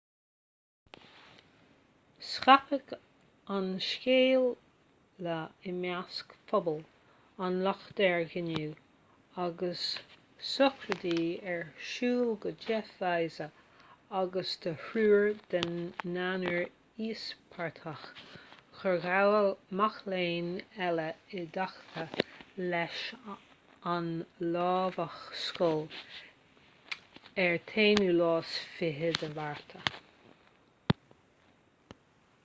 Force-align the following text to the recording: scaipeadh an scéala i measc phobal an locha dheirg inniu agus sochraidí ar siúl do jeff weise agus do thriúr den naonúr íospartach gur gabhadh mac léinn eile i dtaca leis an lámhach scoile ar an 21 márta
scaipeadh 2.43 2.91
an 3.53 3.65
scéala 3.85 5.37
i 5.71 5.71
measc 5.83 6.33
phobal 6.51 6.79
an 7.45 7.57
locha 7.67 7.91
dheirg 7.99 8.33
inniu 8.41 8.69
agus 9.45 9.81
sochraidí 10.51 11.17
ar 11.55 11.61
siúl 11.89 12.31
do 12.45 12.53
jeff 12.65 12.91
weise 13.03 13.49
agus 14.21 14.53
do 14.65 14.73
thriúr 14.85 15.27
den 15.55 15.71
naonúr 16.17 16.65
íospartach 17.09 18.05
gur 18.81 18.99
gabhadh 19.07 19.51
mac 19.81 19.99
léinn 20.13 20.51
eile 20.89 21.07
i 21.41 21.45
dtaca 21.57 22.07
leis 22.75 23.01
an 23.95 24.13
lámhach 24.57 25.19
scoile 25.47 26.05
ar 27.49 27.57
an 27.57 27.97
21 28.05 29.27
márta 29.41 29.83